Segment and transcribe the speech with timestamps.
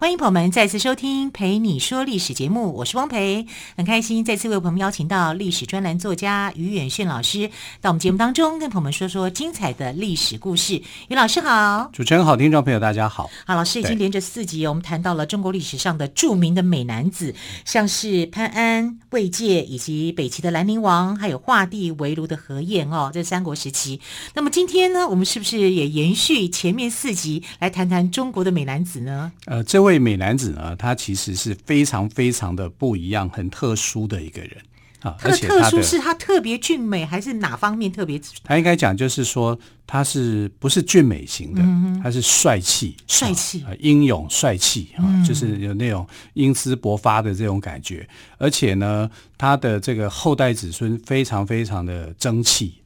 [0.00, 3.46] 欢迎朋友们再次收听《陪你说历史》节目，我是汪培，
[3.76, 7.50] 很开心再次为朋友们邀请到历史专栏作家于远炫老师
[7.82, 10.82] 到我们节目当中，跟朋友们说说精彩的历史故事。
[11.08, 13.28] 于老师好，主持人好，听众朋友大家好。
[13.44, 17.34] 好，老师已经连着四集，我们谈到了中国历史上的著名的美男子，
[17.66, 24.00] 像是潘安、魏介，以及北齐的兰陵王，还有画地为炉的何晏哦，这三国时期。
[24.32, 29.30] 那么今天呢，我们是不是也延续前面四集来谈谈中国的美男子呢？
[29.44, 29.89] 呃，这位。
[29.90, 34.52] 这位美男子呢，他其实是非常非常的不一样、很特殊的一个人
[35.00, 35.16] 啊。
[35.18, 38.20] 他的特殊是他特别俊美，还是哪方面特别？
[38.44, 41.60] 他应该讲就是说，他是不是俊美型的？
[41.60, 48.08] 嗯、他是帅气、帅气、啊、英勇、帅气啊，嗯、就是有那种英姿勃发的这种感觉。
[48.38, 52.76] 而且呢，他的这个后代子孙非常非常的争气。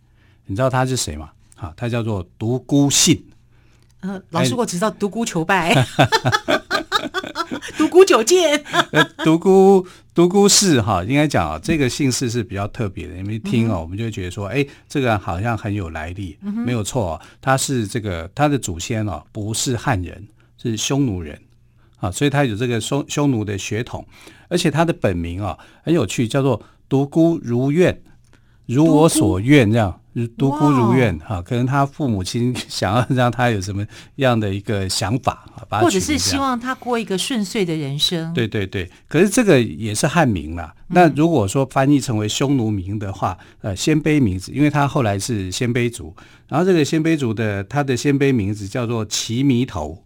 [0.47, 1.29] 你知道他是谁吗？
[1.57, 3.23] 啊，他叫做独孤信。
[4.01, 5.75] 呃，老师，我只知道独孤求败。
[7.79, 13.17] 独孤九剑， 呃，独孤独孤氏哈，应该讲啊，这个姓氏是比较特别的。
[13.17, 21.41] 因为听哦，我们就会觉得说，哎，这个好像很有来历，嗯、没有错哦，他是这个他的祖先哦，不是汉人，是匈奴人
[21.99, 24.07] 啊，所以他有这个匈匈奴的血统，
[24.49, 28.01] 而且他的本名啊很有趣，叫做独孤如愿，
[28.67, 30.01] 如我所愿这样。
[30.39, 33.85] 独孤如愿哈，可能他父母亲 想要让他有什么
[34.15, 38.33] 样的一个想法啊，或者是希望他过一个顺遂的人生。
[38.33, 40.73] 对对对，可是这个也是汉名啦。
[40.89, 46.15] 嗯、那如果说翻译成为匈奴名的话，呃，鲜卑名字，因为他后来是鲜卑族，
[46.47, 50.04] 然后这个鲜卑族的他的鲜卑名字叫做齐弥头，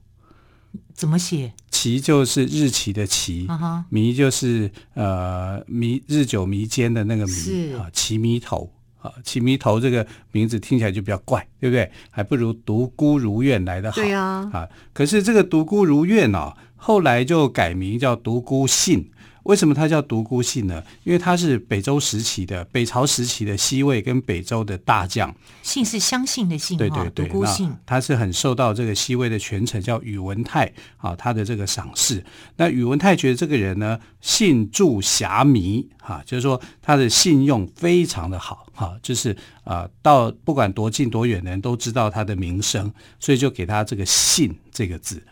[0.94, 1.52] 怎么写？
[1.70, 3.46] 期就是日期的期，
[3.88, 8.72] 弥、uh huh、就是呃迷日久弥坚的那个迷啊，奇迷头。
[9.00, 11.88] 啊，奇迷头这个名字听起来就比较怪，对不对？
[12.10, 14.02] 还不如独孤如愿来的好。
[14.02, 19.08] 对啊，啊，可是这个独孤如愿哦，后来就改名叫独孤信。
[19.48, 20.84] 为什么他叫独孤信呢？
[21.04, 25.34] 因为他是北周时期的北朝时期的西魏跟北周的大将。
[25.62, 27.74] 信是相信的信，对对对，独孤信。
[27.86, 32.22] 他是很受到这个西魏的权臣叫宇文泰啊，他的这个赏识。
[32.56, 39.34] 那宇文泰觉得这个人呢，信著侠弥啊，就是说他的信用非常的好哈、啊，就是
[39.64, 45.22] 啊，到不管多近多远的人都知道他的名声，所以就给他这个信这个字。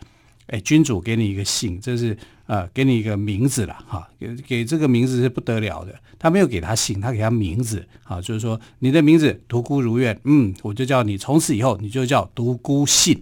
[0.47, 2.17] 哎，君主给你一个姓，这是。
[2.47, 5.93] 啊、呃，给你一个名字了哈，给给这个名字是不得了的。
[6.17, 13.21] 他没有给他姓，他给他名字啊，就是说你的名字独孤如愿，嗯，我就叫你，从此以后你就叫独孤信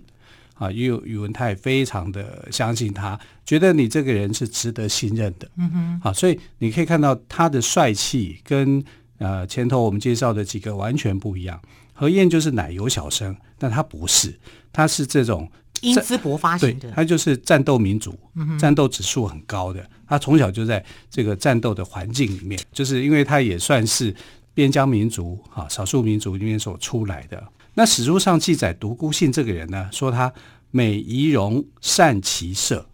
[0.53, 0.72] 啊。
[0.72, 8.84] 因为宇文泰非常的相信他，觉得你这个人是值得信任的，嗯哼，啊，所以你可以看到他的帅气跟
[9.18, 11.59] 呃前头我们介绍的几个完全不一样。
[11.94, 14.40] 何晏就是奶油小生，但他不是，
[14.72, 15.50] 他是这种。
[15.85, 18.18] 英姿勃发型的，他就是战斗民族，
[18.59, 19.88] 战斗指数很高的。
[20.07, 24.13] 他从小就在这个战斗的环境里面，就是因为他也算是
[24.53, 27.44] 边疆民族啊，少数民族里面所出来的。
[27.75, 30.31] 那史书上记载独孤信这个人呢，说他
[30.72, 32.85] 美仪容，善骑射。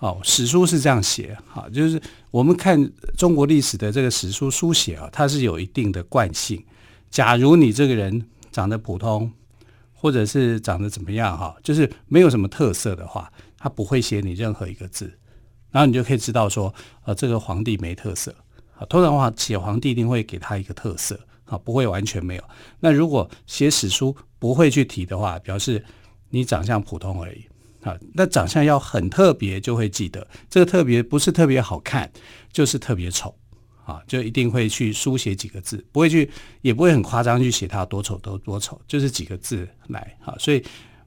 [0.00, 2.00] 哦，史书是这样写，哈，就是
[2.30, 6.62] 我们看中国历史的这个史书书写啊，它是有一定的惯性。
[7.10, 9.30] 假如你这个人长得普通。
[10.04, 15.10] 或者是长得怎么样哈，就是没有什么特色的话，他不会写你任何一个字，
[15.70, 16.74] 然后你就可以知道说，
[17.06, 18.30] 呃，这个皇帝没特色
[18.76, 18.84] 啊。
[18.84, 22.44] 通常的话，写皇帝一定会给他一个特色啊，不会完全没有。
[22.80, 25.82] 那如果写史书不会去提的话，表示
[26.28, 27.42] 你长相普通而已
[27.80, 27.96] 啊。
[28.12, 32.12] 那长相要很特别，就会记得这个特别不是特别好看，
[32.52, 33.34] 就是特别丑。
[33.84, 36.30] 啊，就一定会去书写几个字，不会去，
[36.62, 40.16] 也不会很夸张去写他多丑多多丑，就是几个字来。
[40.24, 40.62] 啊，所以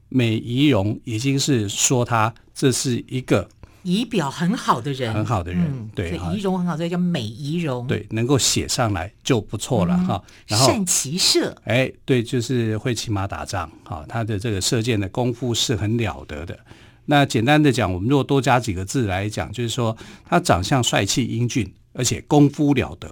[0.10, 3.50] 美仪容已经是说他这是一个
[3.84, 7.88] 仪表很好的人，很好的人，嗯、对，仪容很好，所以叫美仪容。
[7.88, 10.22] 对，能够写上来就不错了哈。
[10.28, 13.72] 嗯、然后善骑射，哎，对，就是会骑马打仗。
[13.86, 16.58] 啊，他的这个射箭的功夫是很了得的。
[17.06, 19.96] 那简单的讲，我们如果多加几个字来讲，就是说
[20.26, 21.74] 他长相帅气英俊。
[21.98, 23.10] 而且功夫了得，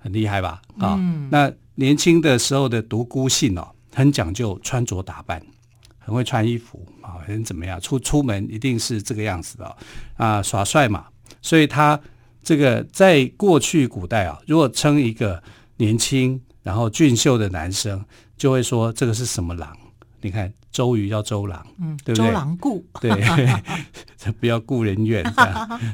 [0.00, 0.62] 很厉害吧？
[0.78, 5.40] 啊、嗯哦，那年轻的时候的独孤信哦，很讲究穿着打扮，
[5.98, 7.78] 很会穿衣服啊，很怎么样？
[7.80, 9.66] 出出门一定是这个样子的
[10.16, 11.04] 啊、哦，耍帅嘛。
[11.42, 12.00] 所以他
[12.42, 15.42] 这个在过去古代啊，如果称一个
[15.76, 18.02] 年轻然后俊秀的男生，
[18.36, 19.76] 就会说这个是什么郎？
[20.22, 22.26] 你看周瑜叫周郎，嗯，对不对？
[22.28, 23.10] 周郎顾，对，
[24.38, 25.22] 不要顾人怨。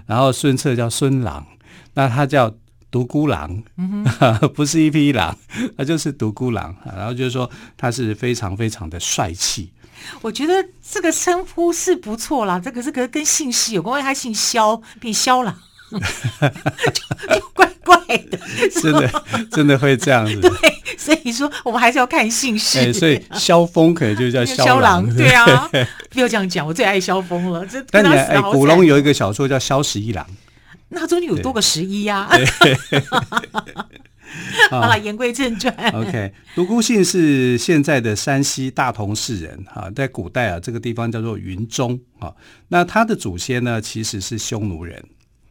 [0.07, 1.47] 然后孙策叫孙郎，
[1.97, 2.55] 那他叫
[2.91, 4.05] 独孤狼，嗯、
[4.55, 5.37] 不是一匹狼，
[5.77, 6.77] 他就是独孤狼。
[6.97, 9.73] 然后就是说他是非常非常的帅气。
[10.21, 15.57] 我觉得这个称呼是不错啦，这个这个跟姓氏有关，因为他姓萧，变萧狼，
[15.91, 17.97] 就就怪怪
[18.31, 18.39] 的。
[18.81, 20.39] 真的真的会这样子。
[20.41, 20.51] 对。
[20.99, 22.79] 所以说，我们还是要看姓氏。
[22.79, 25.69] 欸、所以萧峰可能就叫萧郎，郎， 对啊，
[26.11, 27.65] 不要这样讲，我最爱萧峰了。
[27.67, 30.25] 这但你古龙有一个小说叫《萧十一郎》，
[30.89, 32.29] 那他中间有多个十一呀？
[34.71, 35.73] 好了，言归正传。
[35.91, 42.35] OK，独孤信是现在的山西大同市人哈，在古代啊，这个地方叫做云中啊。
[42.69, 45.03] 那他的祖先呢，其实是匈奴人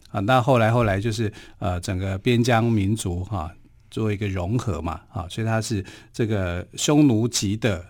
[0.09, 0.19] 啊。
[0.21, 3.51] 那后来后来就是呃，整个边疆民族哈。
[3.91, 7.85] 做一个融合嘛，啊，所以他是这个匈奴籍的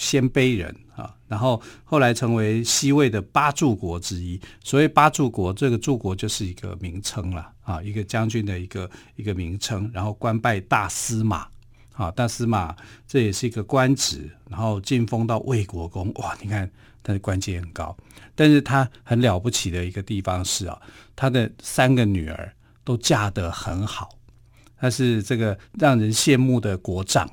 [0.00, 4.40] 鲜卑人啊，然后后来成为西魏的八柱国之一。
[4.64, 11.46] 所谓八柱国，这个柱国就是一个名称了啊，一个将军的一个一个名称，然后官拜大司马
[11.92, 12.74] 啊，大司马
[13.06, 16.68] 这也是一个官职，然后进封到魏国公，哇，你看
[17.02, 17.94] 他的官阶很高，
[18.34, 20.80] 但是他很了不起的一个地方是啊，
[21.14, 22.50] 他的三个女儿
[22.84, 24.08] 都嫁得很好。
[24.78, 27.30] 他是这个让人羡慕的国丈，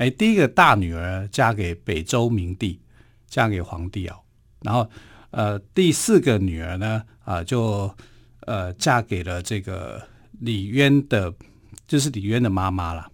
[0.00, 2.80] 哎，第一个大女儿嫁给北周明帝，
[3.28, 4.16] 嫁给皇帝哦，
[4.62, 4.88] 然后
[5.30, 7.94] 呃，第四个女儿呢，啊、呃，就
[8.46, 10.02] 呃嫁给了这个
[10.38, 11.30] 李渊的，
[11.86, 13.10] 就是李渊的妈妈了，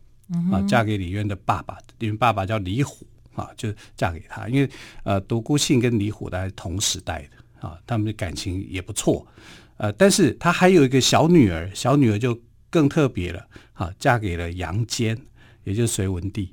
[0.53, 3.05] 啊，嫁给李渊的爸爸，因为爸爸叫李虎
[3.35, 4.71] 啊，就嫁给他，因为
[5.03, 9.27] 呃，独孤信跟李虎大概同时代的啊，他们的感情也不错，
[9.79, 12.41] 呃，但是他还有一个小女儿，小女儿就。
[12.69, 15.17] 更特别了，啊，嫁给了杨坚，
[15.65, 16.53] 也就是隋文帝，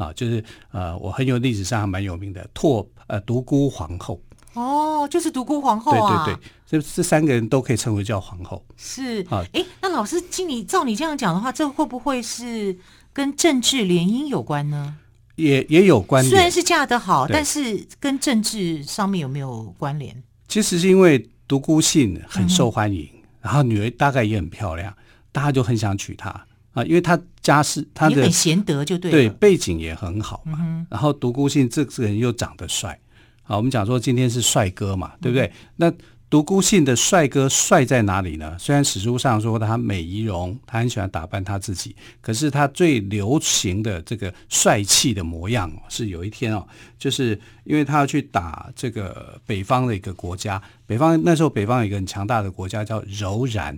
[0.00, 0.42] 啊，就是
[0.72, 4.18] 呃，我很有历史上还蛮有名的拓呃独孤皇后。
[4.54, 6.24] 哦，就是独孤皇后啊。
[6.24, 8.64] 对对对，这这三个人都可以称为叫皇后。
[8.76, 12.76] 是啊，哎，那老师，经你照你这样讲的话，这会不会是
[13.12, 14.96] 跟政治联姻有关呢？
[15.36, 20.22] 也也有关联，虽然是嫁得好，但是跟政治上面有没有关联？
[20.48, 24.94] 其实是因为独孤信很受欢迎，嗯、然后女儿大概也很漂亮。
[25.32, 26.28] 大家就很想娶她
[26.72, 30.58] 啊，因为她家世，他的很贤德，就对，对背景也很好嘛。
[30.60, 32.98] 嗯、然后独孤信这个人又长得帅，
[33.42, 35.46] 好，我们讲说今天是帅哥嘛，对不对？
[35.46, 35.92] 嗯、那
[36.28, 38.56] 独孤信的帅哥帅在哪里呢？
[38.58, 46.64] 虽然史书上说他美仪容，他很喜欢打扮他自己，可是他最流行的这个帅气的模样是有一天哦，
[46.98, 53.76] 就是因为他要去打这个北方的一个国家，北方那时候北方有一个很强大的国家叫柔然。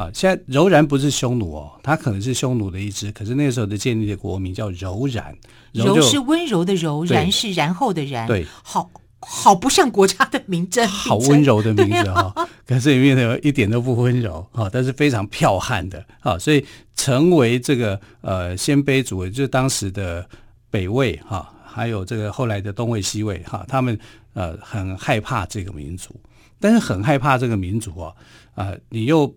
[0.00, 5.36] 啊，现在柔然不是匈奴哦，他可能是匈奴的一支，可是那个时候的建立的国名叫柔然，
[5.72, 16.64] 柔，柔是温柔的柔，然是然后的然，对，好好不像国家的名称，好温柔的名字 哈、可是里面呢一点都不温柔哈，但是非常剽悍的啊，所以
[16.96, 20.26] 成为这个呃鲜卑族，就是当时的
[20.70, 23.98] 北魏哈，还有这个后来的东魏、西魏哈，他们
[24.32, 26.18] 呃很害怕这个民族，
[26.58, 28.14] 但是很害怕这个民族啊，
[28.54, 29.30] 啊、呃，你又。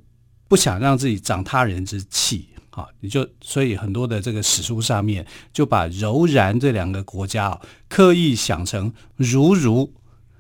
[0.53, 9.91] 不想让自己长他人之气啊，你就所以很多的这个史书上面就把柔然这两个国家啊刻意想成如如，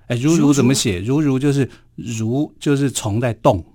[0.05, 0.99] 哎，如如怎么写？
[0.99, 3.65] 如如就是如就是虫在动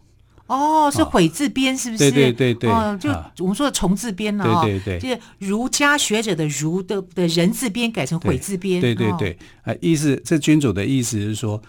[0.47, 2.09] 哦，是悔字边是不是？
[2.09, 3.11] 对对对对，哦，就
[3.43, 11.61] 我们说的虫字边呢，对对对，就是儒家学者的儒的的人字边改成悔字边，对对对，啊，意思这君主的意思是说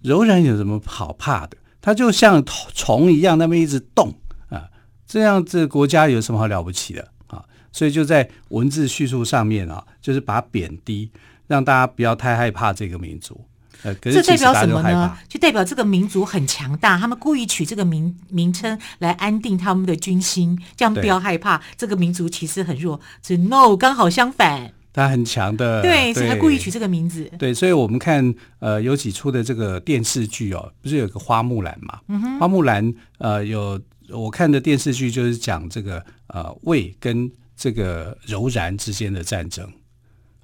[0.00, 1.56] 柔然有什么好怕的？
[1.82, 4.14] 它就像虫一样，那么一直动
[4.48, 4.70] 啊，
[5.06, 7.44] 这样这个国家有什么好了不起的啊？
[7.72, 11.10] 所以就在文字叙述上面啊，就是把它贬低，
[11.48, 13.44] 让大家不要太害怕这个民族。
[13.82, 15.18] 呃，可是这代表什么呢？
[15.28, 23.00] 就代表这个民族很强大，他们故意取这个名名称来安定他们的军心，这样不要害怕这个民族其实很弱。
[23.20, 24.72] 所以 no，刚好相反。
[24.92, 27.30] 他很强的，对，所以他故意取这个名字。
[27.38, 32.00] 对，所以我们看呃有几出的这个电视剧哦，不是有个花木兰嘛？
[32.08, 33.80] 嗯、哼花木兰呃有
[34.10, 39.66] 我看的电视剧就是讲这个呃魏跟这个柔然之间的战争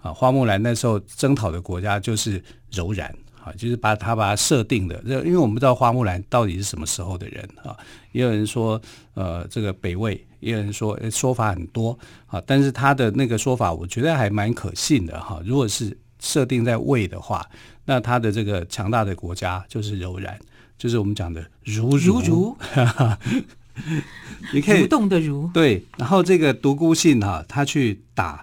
[0.00, 3.52] 啊，花木兰那时候征讨的国家就是柔然啊。
[3.56, 7.76] 就是把他把他设定的，因为我们不知道花木兰到底是什么时候的人啊。
[8.12, 8.80] 也有人说，
[9.14, 12.42] 呃，这个北魏，也有人说说法很多啊。
[12.46, 15.40] 但是他的那个说法，我觉得还蛮可信的哈。
[15.44, 17.46] 如果是设定在魏的话，
[17.84, 20.38] 那他的这个强大的国家就是柔然，
[20.76, 22.20] 就是我们讲的如如。
[22.20, 22.56] 如如
[24.52, 28.42] 你可以蠕动的蠕对，然后这个独孤信哈、啊，他去打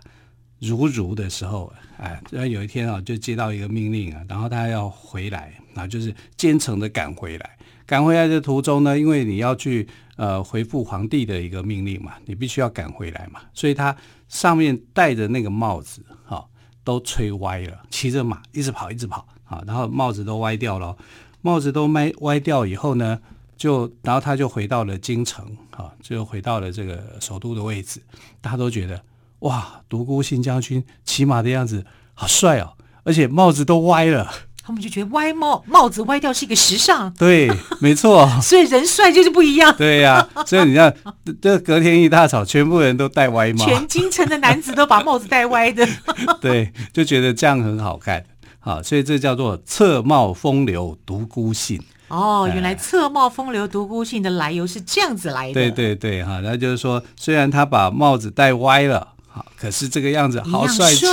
[0.60, 7.58] 如如的时候，哎，然后有一天啊，就接到一个命令啊，然后他要回来，然后就是兼程的赶回来。
[7.86, 9.86] 赶回来的途中呢，因为你要去
[10.16, 13.96] 呃回复皇帝的一个命令嘛，你必须要赶回来嘛，所以他
[14.28, 16.46] 上面戴着那个帽子哈、
[16.84, 20.96] 都吹歪了，骑着马一直跑一直跑啊，然后帽子都歪掉了，
[21.42, 23.20] 帽子都歪歪掉以后呢，
[23.58, 28.02] 就然后他就回到了京城啊，就回到了这个首都的位置，
[28.42, 29.04] 大家都觉得
[29.40, 34.32] 哇，独孤信将军骑马的样子好帅哦，而且帽子都歪了。
[34.66, 38.28] 他们就觉得歪帽帽子歪掉是一个时尚，对，没错。
[38.42, 39.72] 所以人帅就是不一样。
[39.78, 40.92] 对呀、啊，所以你看，
[41.40, 45.88] 这隔天一大早，全部人都戴歪帽，全京城的男子都把帽子戴歪的。
[46.42, 48.24] 对，就觉得这样很好看。
[48.60, 51.80] 好，所以这叫做侧帽风流独孤信。
[52.08, 55.54] 哦，原来侧帽风流独孤信的来由是这样子来的。
[55.54, 59.10] 对对对，哈，那就是说，虽然他把帽子戴歪了。
[59.36, 61.06] 好，可是这个样子好帅气，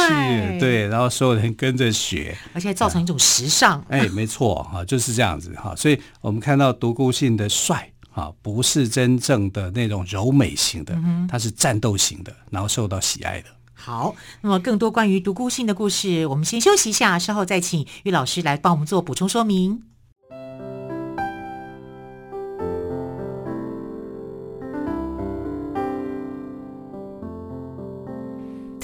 [0.60, 3.84] 对，然后所有人跟着学，而且造成一种时尚。
[3.88, 10.96] 哎，没错，哈，就是这样子，哈，所以我们看到独孤信的帅，啊，不是真正的那种柔美型的，
[11.28, 13.48] 他是战斗型的，然后受到喜爱的。
[13.74, 19.82] 好，那么更多关于独孤信的故事，我们先休息一下，稍后再请玉老师来帮我们做补充说明。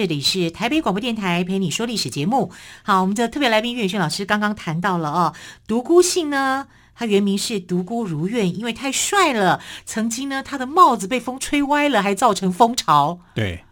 [0.00, 2.50] 这里是台北广播电台陪你说历史节目。
[2.82, 5.34] 好，我们的特别来宾岳宇轩老师刚刚谈到了哦，
[5.66, 13.18] 独孤信呢，他原名是独孤如愿，因为太帅了，曾经呢他的帽子被风吹歪了，还造成风潮。
[13.34, 13.62] 对，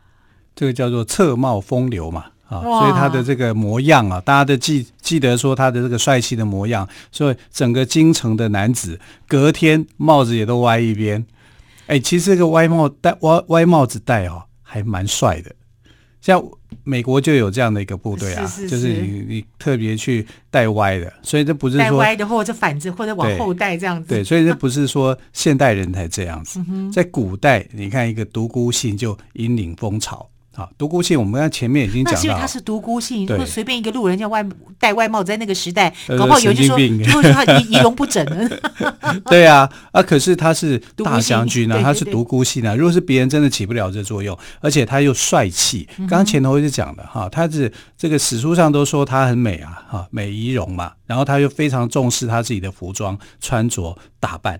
[0.54, 11.24] 这个叫做侧帽风流嘛，啊，所以他的这个模样啊，大家都记记得说他的这个帅气的模样，所以整个京城的男子隔天帽子也都歪一边。
[11.86, 15.52] 哎，其实这个歪帽戴歪歪帽子戴哦，还蛮帅的。
[16.28, 16.44] 像
[16.84, 24.10] 美国就有这样的一个部队啊，是是是，就是你你特别去带歪的，所以这不是说戴歪的，或者反着，或者往后带这样子。
[24.10, 26.60] 对，对，所以这不是说现代人才这样子，
[26.92, 30.28] 在古代，你看一个独孤信就引领风潮。
[30.58, 34.44] 啊，独孤信，我们刚前面已经讲了，那是因为他是独孤信，如果随便一个路人叫外
[34.76, 35.88] 戴外帽，在那个时代，
[36.18, 38.26] 搞不好有人就说，就会说他仪 仪容不整。
[39.30, 42.74] 对啊，啊，可是他是大将军啊，他是独孤信啊。
[42.74, 45.88] 如果是别人，真的起不了这作用，而且他又帅气。
[45.96, 54.58] 刚刚前头一直讲的哈，他是这个史书上都说她很美啊，哈，美仪容嘛，然后她又非常重视她自己的服装穿着打扮。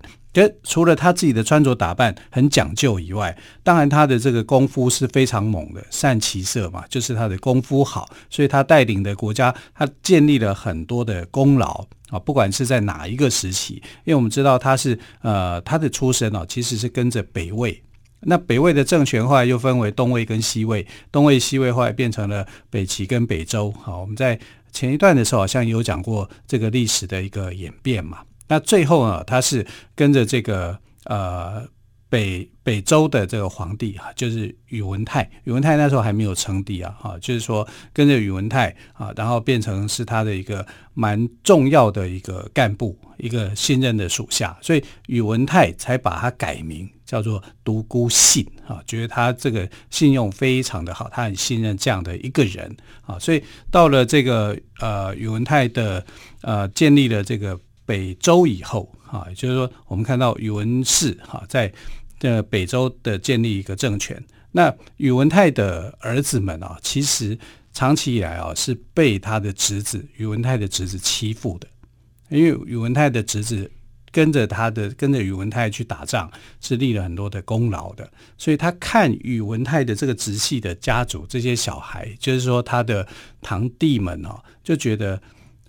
[0.62, 17.83] 除了她自己的穿着打扮很讲究以外，当然她的这个功夫是非常猛的，善骑射嘛，就是她的功夫好，所以她带领的国家，她建立了很多的功劳啊，不管是在哪一个时期，因为我们知道他是呃他的出身哦，其实是跟着北魏，
[18.20, 24.38] 那北魏的政权后来又分为东魏跟西魏，东魏西魏后来变成了北齐跟北周，好，我们在
[24.72, 28.18] 前一段的时候好像有讲过这个历史的一个演变嘛。
[28.48, 31.66] 那最后呢，它是跟着这个呃
[32.11, 35.31] 北北周的这个皇帝哈，就是宇文泰。
[35.45, 52.75] 宇文泰那时候还没有称帝啊，哈，就是说跟着宇文泰啊，然后变成是他的一个蛮重要的一个干部，一个信任的属下，所以宇文泰才把他改名叫做独孤信啊，觉得他这个信用非常的好，他很信任这样的一个人
[53.05, 56.05] 啊，所以到了这个呃宇文泰的
[56.41, 57.59] 呃建立了这个。
[57.88, 61.73] 北周以后，啊，也就是说，我们看到宇文氏哈在
[62.18, 64.22] 的北周的建立一个政权。
[64.52, 67.38] 那宇文泰的儿子们啊，其实
[67.72, 71.68] 长期以来啊是被他的侄子宇文泰的侄子欺负的，
[72.30, 73.70] 因为宇文泰的侄子
[74.10, 83.06] 跟着他的跟着宇文泰去打仗，是立了很多的功劳的，所以他看宇文泰的这个直系的家族这些小孩，就是说他的
[83.42, 85.20] 堂弟们啊，就觉得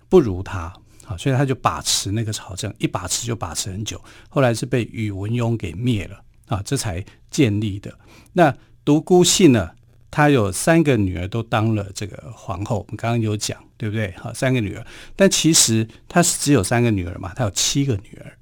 [0.08, 0.72] 不如他。
[1.18, 4.00] 所以他就把持那个朝政，一把持就把持很久。
[4.28, 7.98] 后来是被宇文邕给灭了啊，这才建立的。
[8.34, 8.54] 那
[8.84, 9.70] 独孤信呢，
[10.10, 14.12] 他有三个女儿都当了这个皇后，我们刚刚有讲，对不对？
[14.18, 18.36] 好，三个女儿，但其实他是只有三个女儿嘛，他有七个女儿，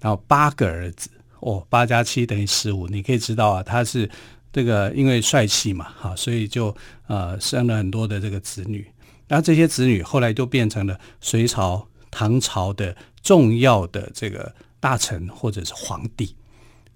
[0.00, 1.10] 然后八个儿子。
[1.40, 4.06] 哦，八加七等于十五，你可以知道啊，他是
[4.52, 6.76] 这个因为帅气嘛，哈，所以就
[7.06, 8.86] 呃生了很多的这个子女，
[9.26, 16.36] 然后这些子女后来都变成了隋朝、唐朝的重要的这个大臣或者是皇帝，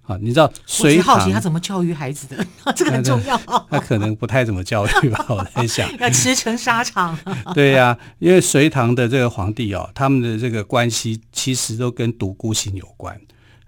[0.06, 2.46] 啊，你知道隋唐，好奇他怎么教育孩子的，
[2.76, 3.36] 这个很重要。
[3.70, 5.90] 他可能不太怎么教育吧， 我在想。
[5.98, 7.18] 要驰骋沙场。
[7.54, 13.18] 对呀、啊，因为隋唐的这个皇帝哦，他们的这个关系其实都跟独孤信有关。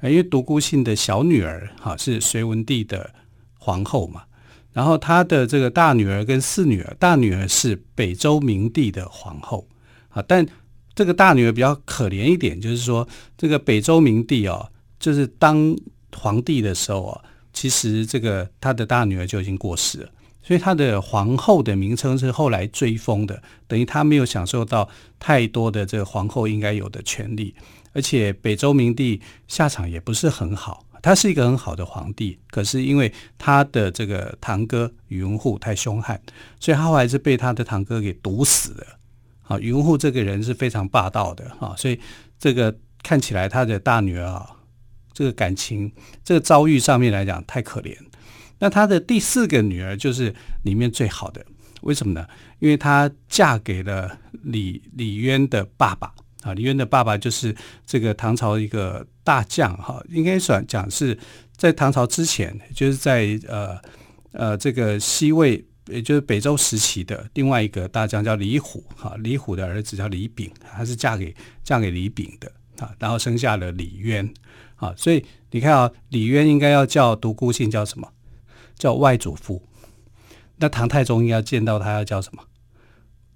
[0.03, 3.11] 因为独孤信的小女儿哈是隋文帝的
[3.59, 4.23] 皇后嘛，
[4.73, 9.67] 然后他的这个大女儿跟四女儿，大女儿是北周明帝的皇后
[10.11, 10.47] 啊，但
[10.95, 15.75] 这个大女儿比较可怜一点，就是说这个北周明帝哦，就是当
[16.15, 20.11] 皇帝的时候啊，其实这个他的大女儿就已经过世了，
[20.43, 27.55] 所以他的皇后的名称是后来追封的，等于他没有享受到太多的这个皇后应该有的权利。
[27.93, 36.21] 而且北周明帝下场也不是很好，他是一个很好的皇帝，可是因为他的这个堂哥宇文护太凶悍，
[36.61, 38.87] 所以他后来是被他的堂哥给毒死了。
[39.45, 41.99] 啊，宇文护这个人是非常霸道的啊，所以
[42.39, 44.51] 这个看起来他的大女儿啊，
[45.17, 45.91] 这个感情
[46.23, 47.97] 这个遭遇上面来讲太可怜。
[48.59, 51.43] 那他的第四个女儿就是里面最好的，
[51.81, 52.27] 为什么呢？
[52.59, 56.13] 因为她嫁给了李李渊的爸爸。
[56.43, 61.19] 啊，李渊的爸爸就是这个唐朝一个大将哈，应该算讲是
[61.57, 63.77] 在唐朝之前，就是在呃
[64.31, 74.33] 呃这个西魏，也就是北周时期的另外一个大将叫李虎哈，李虎的儿子叫李炳，他是嫁给嫁给李炳的啊，然后生下了李渊
[74.77, 78.09] 啊，所以你看啊，李渊应该要叫独孤信叫什么？
[78.79, 79.63] 叫外祖父。
[80.59, 82.43] 那唐太宗应该见到他要叫什么？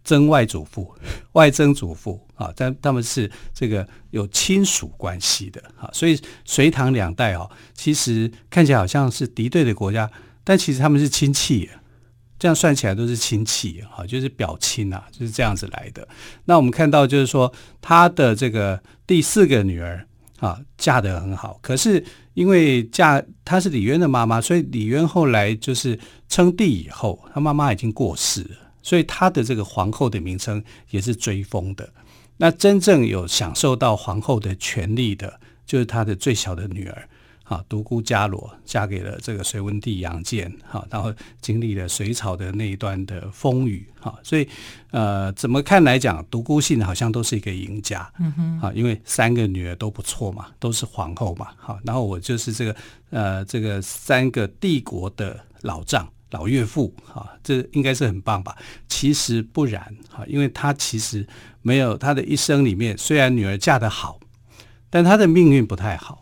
[0.02, 0.94] 曾外祖父、
[1.32, 10.10] 外曾祖父啊，但他们是这个有亲属关系的啊，所以隋唐两代啊，其实看起来好像是敌对的国家，
[10.42, 11.68] 但其实他们是亲戚，
[12.38, 16.08] 这样算起来都是亲戚啊，就是表亲啊，就是这样子来的。
[16.46, 20.06] 那我们看到就是说，他的这个第四个女儿
[20.40, 25.96] 啊，嫁得很好，可是因为嫁她是李渊的妈妈，所以李渊后来就是
[26.28, 28.56] 称帝以后，他妈妈已经过世了。
[28.82, 31.86] 所以他的这个皇后的名称也是追封的。
[32.38, 37.06] 那真正有享受到皇后的权利的，就是他的最小的女儿，
[37.50, 44.48] 啊，独孤伽罗嫁给了这个隋文帝杨坚，哈，然后经历了隋朝的那一段的风雨，哈，所以
[44.92, 52.76] 呃，怎么看来讲，独孤信好像都是一个赢家，嗯哼，啊，因为三个女儿都不错嘛，都是皇后嘛，好，然后我就是这个
[53.10, 56.08] 呃，这个三个帝国的老丈。
[56.30, 58.56] 老岳父，哈，这应该是很棒吧？
[58.88, 61.26] 其实不然，哈，因为他其实
[61.60, 64.20] 没有他的一生里面，虽然女儿嫁得好，
[64.88, 66.19] 但他的命运不太好。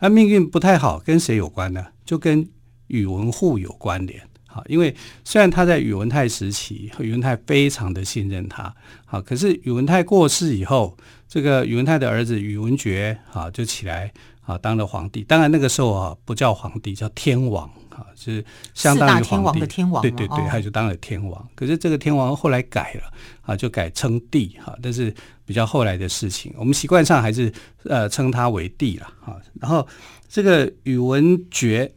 [0.00, 1.86] 那命运不太好，跟谁有关呢？
[2.04, 2.48] 就跟
[2.88, 8.74] 宇文护有关联，哈，因为虽然他在宇文泰时期，宇文泰非常的信任他，
[9.06, 10.96] 好，可是宇文泰过世以后，
[11.28, 15.22] 这个宇文泰的儿子宇文觉，好，就起来，啊，当了皇帝。
[15.22, 17.70] 当然那个时候啊，不叫皇帝，叫天王。
[18.00, 21.48] 啊，是相当于皇帝，天王对对对，他就当了天王。
[21.54, 27.52] 可是这个天王后来改了啊，就改称帝哈，但是比较后来的事情，我们习惯上还是
[27.84, 29.38] 呃称他为帝了哈。
[29.60, 29.86] 然后
[30.28, 31.92] 这个宇文觉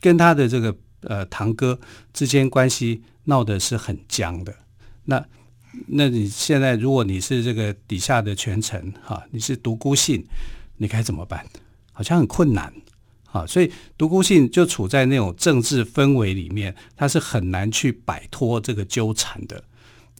[0.00, 1.78] 跟他的这个呃堂哥
[2.12, 4.54] 之间关系闹得是很僵的。
[5.04, 5.24] 那
[5.88, 10.24] 那你现在如果你是这个底下的权臣哈，你是独孤信，
[10.76, 11.44] 你该怎么办？
[11.92, 12.72] 好像很困难。
[13.32, 19.62] 啊，所以独孤信就处在那种政治氛围里面，他是很难去摆脱这个纠缠的。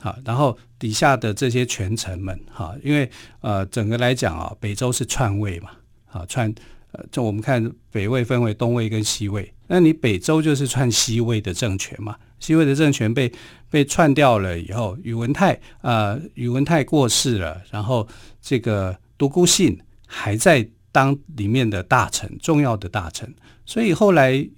[0.03, 5.71] 啊，然后底下的这些权臣们，哈，因为呃，整个来讲啊，北周是篡位嘛，
[6.13, 6.55] 啊，篡，
[6.93, 13.33] 呃，就我们看北魏分为东魏跟西魏，那你北周就是篡西魏的政权嘛，西魏的政权被
[13.71, 18.07] 被篡掉了以后，宇文泰，呃，宇文泰过世了，然后
[18.43, 20.69] 这个独孤信还在。
[20.97, 23.31] 当里面的大臣，重要的大臣，
[23.67, 24.49] 所以后来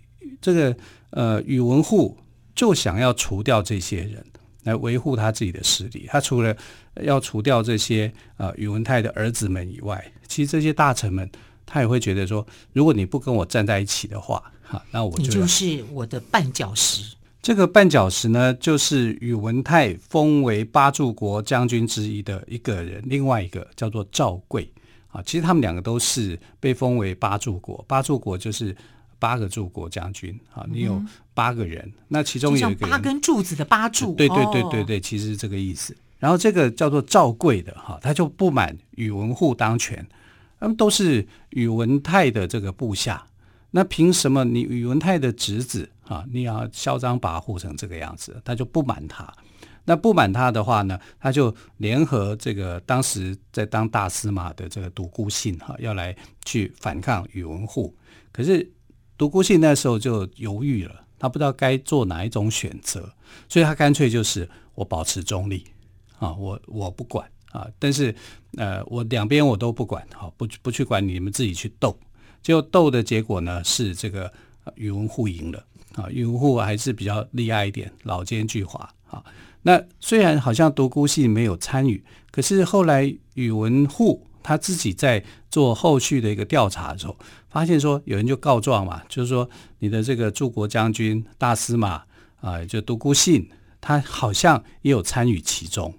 [0.40, 0.76] 这个
[1.10, 2.16] 呃宇文护
[2.54, 4.24] 就想要除掉这些人，
[4.62, 6.06] 来维护他自己的势力。
[6.06, 6.56] 他除了
[7.02, 11.28] 要除掉这些呃宇文泰的儿子们以外，其实这些大臣们
[11.66, 17.16] 他也会觉得说，如果你不跟我站在一起的话，哈，那我就你就是我的绊脚石。
[17.42, 24.70] 这个绊脚石呢，就是宇文泰封为八柱国将军之一的一个人，另外一个叫做赵贵。
[25.18, 28.74] 啊，其实他们两个都是被封为八柱国，八柱国就是
[29.18, 31.02] 八个柱国将军啊，你有
[31.34, 35.96] 八个人，嗯、那其中有一个八根柱子的八柱，对对对对对，其实是这个意思。
[36.18, 40.06] 然后这个叫做赵贵的哈，他就不满宇文护当权，
[40.60, 43.26] 他们都是宇文泰的这个部下，
[43.72, 48.40] 那凭什么你宇文泰的侄子啊，你要嚣张跋扈成这个样子？
[48.44, 49.32] 他就不满他。
[49.88, 57.96] 那不满他的话呢，他就联合这个当时在当大司马的这个独孤信哈，要来去反抗宇文护。
[58.30, 58.70] 可是
[59.16, 63.10] 独孤信那时候就犹豫了，他不知道该做哪一种选择，
[63.48, 65.64] 所以他干脆就是我保持中立。
[66.18, 68.14] 啊，我我不管啊，但是
[68.58, 71.98] 呃，我两边我都不管，好，不不去管你们自己去斗，
[72.42, 74.30] 结果斗的结果呢是这个
[74.74, 75.64] 宇文护赢了
[75.98, 78.78] 啊，宇文护还是比较厉害一点，老奸巨猾
[79.10, 79.22] 啊。
[79.62, 87.16] 那虽然好像独孤信没有参与，可是后来宇文护他自己在做后续的一个调查的时候，
[87.50, 92.04] 发现说有人就告状嘛，就是说你的这个柱国将军大司马
[92.40, 95.92] 啊，就独孤信，他好像也有参与其中。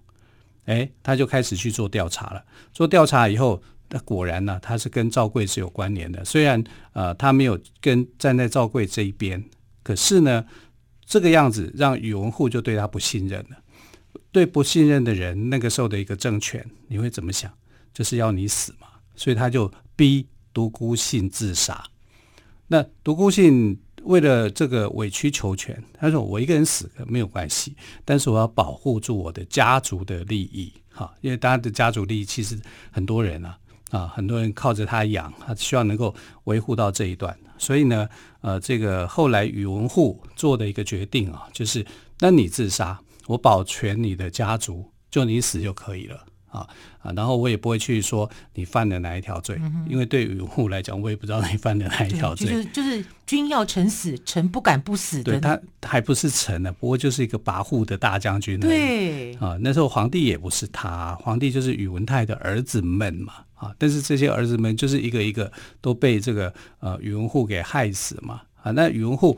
[0.66, 2.44] 哎，他就开始去做调查了。
[2.72, 6.24] 做调查以后，那果然呢，他是跟赵贵是有关联的。
[6.24, 9.44] 虽然呃，他没有跟站在赵贵这一边，
[9.90, 10.46] 可是呢，
[11.04, 13.58] 这个样子让宇文护就对他不信任了。
[14.32, 17.52] 对不信任的人，那个时候的一个政权，你会怎么想？
[17.92, 18.86] 就是要你死嘛。
[19.16, 21.84] 所以他就逼独孤信自杀。
[22.68, 23.80] 那独孤信。
[24.04, 27.76] 为了这个委曲求全，他说：“我一个人死没有关系，
[28.06, 32.58] 但是我要保护住我的家族的利益，哈，因为他的家族利益其实
[32.92, 33.58] 很多人啊，
[33.92, 37.38] 啊，很多人靠着他养，他希望能够维护到这一段。
[37.60, 38.10] 所以呢，
[38.42, 41.86] 呃，这个后来宇文护做的一个决定啊，就是
[42.20, 46.68] 那你自杀，我保全你的家族，就你死就可以了。”啊
[47.02, 52.48] 啊，然后我也不会去说你犯了哪一条罪，嗯、因为对宇文护来讲，我也不知道你犯了哪一条罪。
[52.48, 55.34] 就是就是君要臣死，臣不敢不死的。
[55.34, 58.60] 对，他还不是臣呢，不过就是一个跋扈的大将军。
[58.60, 63.34] 对啊，那时候皇帝也不是他，皇帝就是宇文泰的儿子们嘛。
[63.56, 68.42] 啊，但是这些儿子们就是一个一个都被这个呃宇文护给害死嘛。
[68.64, 69.38] 啊，那宇文护。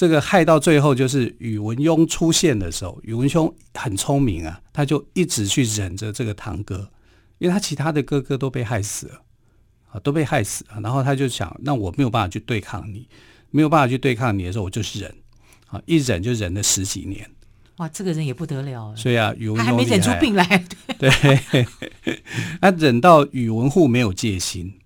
[0.00, 6.90] 这个害到最后就是宇文邕出现的时候，宇文邕很聪明啊，他就一直去忍着这个堂哥，
[7.36, 9.20] 因为他其他的哥哥都被害死了
[9.90, 13.06] 啊，都被害死了，然后他就想，那我没有办法去对抗你，
[13.50, 15.14] 没有办法去对抗你的时候，我就是忍
[15.66, 17.30] 啊，一忍就忍了十几年。
[17.76, 20.64] 哇，这个人也不得了，所以啊，宇文邕还没忍出病来，
[20.98, 21.10] 对，
[22.58, 24.79] 他忍到宇文护没有戒心。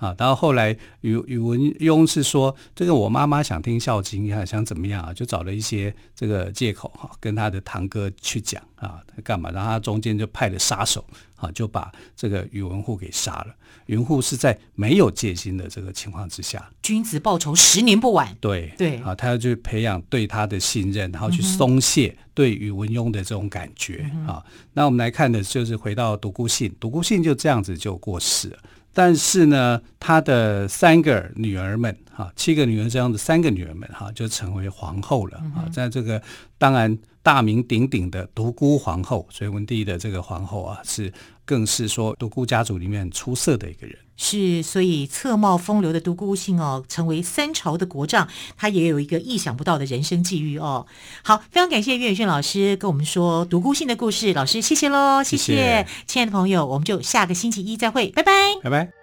[0.00, 9.50] 啊，然后后来宇宇文邕是说，这个我妈妈想听《孝经》啊，想怎么样啊，就找了一些这个借口哈、啊，跟他的堂哥去讲啊，他干嘛？
[9.50, 11.04] 然后他中间就派了杀手
[11.36, 13.54] 啊，就把这个宇文护给杀了。
[13.86, 18.34] 宇文护是在没有戒心的这个情况之下，君子报仇，十年不晚。
[18.40, 24.42] 对对啊，他要去培养对他的信任，然后去松懈对宇文邕的这种感觉、嗯、啊。
[24.72, 28.58] 那我们来看的就是回到独孤信，独孤信就这样子就过世了。
[28.92, 35.68] 但是呢，他的三个女儿们，哈，七个女儿这样的三个女儿们，哈，就成为皇后了啊。
[35.72, 36.20] 在这个
[36.58, 41.12] 当然大名鼎鼎的独孤皇后，隋文帝的这个皇后啊，是
[41.50, 43.98] 更是说独孤家族里面出色的一个人。
[44.16, 50.86] 是，所以侧貌风流的独孤信哦，成为三朝的国丈，他也有一个意想不到的人生际遇哦。
[51.24, 58.32] 好，非常感谢岳宇轩老师跟我们说独孤信的故事，老师谢谢喽，谢谢亲爱的朋友，我们就下个星期一再会，拜拜，
[58.62, 58.99] 拜拜。